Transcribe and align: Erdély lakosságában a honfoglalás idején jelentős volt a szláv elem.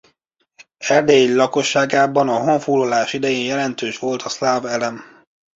Erdély 0.77 1.27
lakosságában 1.35 2.29
a 2.29 2.39
honfoglalás 2.43 3.13
idején 3.13 3.45
jelentős 3.45 3.97
volt 3.99 4.21
a 4.21 4.29
szláv 4.29 4.65
elem. 4.65 5.21